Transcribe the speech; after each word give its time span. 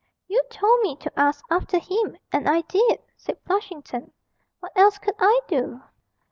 'You 0.27 0.41
told 0.49 0.81
me 0.81 0.95
to 0.95 1.11
ask 1.15 1.45
after 1.51 1.77
him, 1.77 2.17
and 2.31 2.49
I 2.49 2.61
did,' 2.61 3.03
said 3.15 3.37
Flushington; 3.45 4.11
'what 4.59 4.71
else 4.75 4.97
could 4.97 5.13
I 5.19 5.41
do?' 5.47 5.79